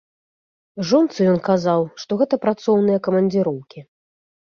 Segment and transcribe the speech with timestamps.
[0.91, 3.89] Жонцы ён казаў, што гэта працоўныя камандзіроўкі.